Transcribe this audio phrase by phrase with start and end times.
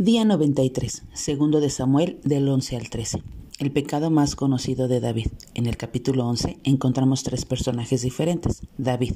[0.00, 3.20] Día 93, segundo de Samuel del 11 al 13.
[3.58, 5.26] El pecado más conocido de David.
[5.54, 8.62] En el capítulo 11 encontramos tres personajes diferentes.
[8.78, 9.14] David.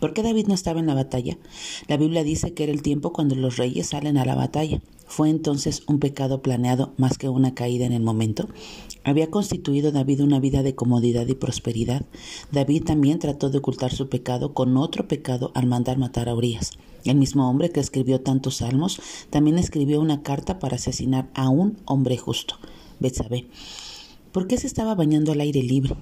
[0.00, 1.38] ¿Por qué David no estaba en la batalla?
[1.88, 4.82] La Biblia dice que era el tiempo cuando los reyes salen a la batalla.
[5.06, 8.50] ¿Fue entonces un pecado planeado más que una caída en el momento?
[9.02, 12.04] ¿Había constituido David una vida de comodidad y prosperidad?
[12.52, 16.72] David también trató de ocultar su pecado con otro pecado al mandar matar a Urias.
[17.06, 19.00] El mismo hombre que escribió tantos salmos
[19.30, 22.56] también escribió una carta para asesinar a un hombre justo,
[23.00, 23.46] Betsabé.
[24.32, 25.96] ¿Por qué se estaba bañando al aire libre?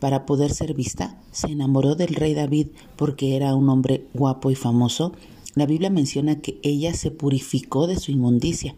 [0.00, 4.54] Para poder ser vista, se enamoró del rey David porque era un hombre guapo y
[4.54, 5.12] famoso.
[5.54, 8.74] La Biblia menciona que ella se purificó de su inmundicia.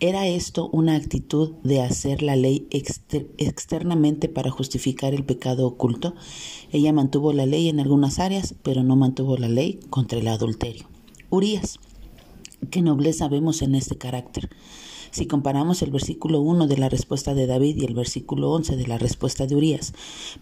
[0.00, 6.14] ¿Era esto una actitud de hacer la ley externamente para justificar el pecado oculto?
[6.72, 10.88] Ella mantuvo la ley en algunas áreas, pero no mantuvo la ley contra el adulterio.
[11.28, 11.78] Urias.
[12.70, 14.50] Qué nobleza vemos en este carácter.
[15.10, 18.86] Si comparamos el versículo 1 de la respuesta de David y el versículo 11 de
[18.86, 19.92] la respuesta de Urias,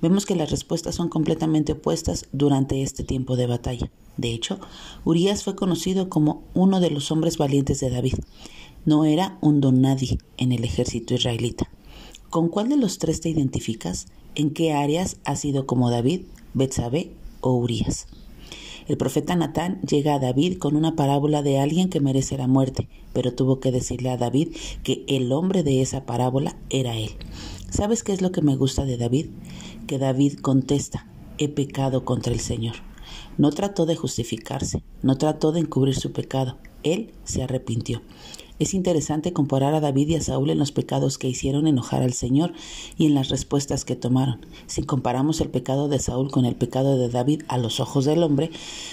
[0.02, 3.90] vemos que las respuestas son completamente opuestas durante este tiempo de batalla.
[4.18, 4.58] De hecho,
[5.06, 8.14] Urias fue conocido como uno de los hombres valientes de David.
[8.84, 11.70] No era un don nadie en el ejército israelita.
[12.28, 14.08] ¿Con cuál de los tres te identificas?
[14.34, 18.06] ¿En qué áreas has sido como David, Betsabé o Urias?
[18.88, 22.88] El profeta Natán llega a David con una parábola de alguien que merece la muerte,
[23.12, 27.10] pero tuvo que decirle a David que el hombre de esa parábola era él.
[27.68, 29.26] ¿Sabes qué es lo que me gusta de David?
[29.86, 32.76] Que David contesta, he pecado contra el Señor.
[33.36, 38.00] No trató de justificarse, no trató de encubrir su pecado, él se arrepintió.
[38.58, 42.12] Es interesante comparar a David y a Saúl en los pecados que hicieron enojar al
[42.12, 42.52] Señor
[42.96, 44.44] y en las respuestas que tomaron.
[44.66, 48.22] Si comparamos el pecado de Saúl con el pecado de David a los ojos del
[48.22, 48.50] hombre,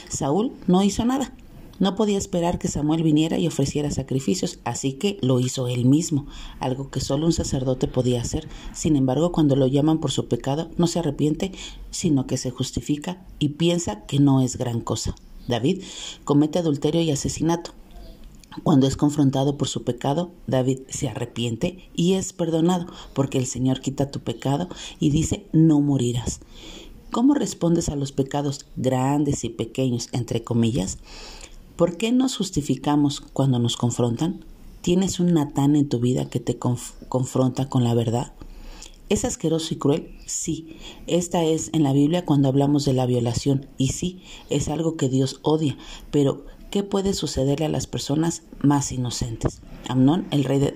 [0.08, 1.34] Saúl no hizo nada.
[1.78, 6.26] No podía esperar que Samuel viniera y ofreciera sacrificios, así que lo hizo él mismo,
[6.60, 8.48] algo que solo un sacerdote podía hacer.
[8.74, 11.52] Sin embargo, cuando lo llaman por su pecado, no se arrepiente,
[11.92, 15.16] sino que se justifica y piensa que no es gran cosa.
[15.50, 15.84] David
[16.24, 17.72] comete adulterio y asesinato.
[18.64, 23.82] Cuando es confrontado por su pecado, David se arrepiente y es perdonado, porque el Señor
[23.82, 26.40] quita tu pecado y dice, no morirás.
[27.12, 30.98] ¿Cómo respondes a los pecados grandes y pequeños, entre comillas?
[31.76, 34.44] ¿Por qué nos justificamos cuando nos confrontan?
[34.82, 38.34] ¿Tienes un Natán en tu vida que te confronta con la verdad?
[39.08, 40.18] ¿Es asqueroso y cruel?
[40.26, 40.78] Sí.
[41.06, 43.68] Esta es en la Biblia cuando hablamos de la violación.
[43.78, 45.78] Y sí, es algo que Dios odia.
[46.12, 49.62] Pero ¿Qué puede sucederle a las personas más inocentes?
[49.88, 50.74] Amnón, el, rey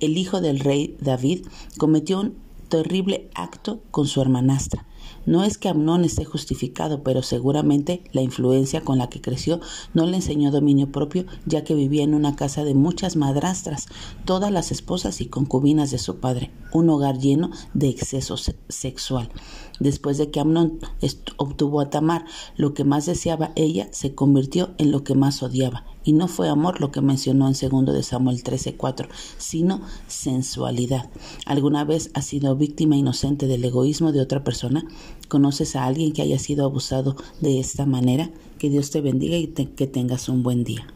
[0.00, 1.46] el hijo del rey David,
[1.78, 2.36] cometió un
[2.68, 4.86] terrible acto con su hermanastra.
[5.24, 9.60] No es que Amnón esté justificado, pero seguramente la influencia con la que creció
[9.92, 13.86] no le enseñó dominio propio, ya que vivía en una casa de muchas madrastras,
[14.24, 18.36] todas las esposas y concubinas de su padre, un hogar lleno de exceso
[18.68, 19.30] sexual.
[19.80, 20.78] Después de que Amnón
[21.36, 22.24] obtuvo a Tamar,
[22.56, 26.48] lo que más deseaba ella se convirtió en lo que más odiaba, y no fue
[26.48, 31.10] amor lo que mencionó en segundo de Samuel 13:4, sino sensualidad.
[31.44, 34.86] ¿Alguna vez has sido víctima inocente del egoísmo de otra persona?
[35.28, 38.30] ¿Conoces a alguien que haya sido abusado de esta manera?
[38.58, 40.86] Que Dios te bendiga y que tengas un buen día.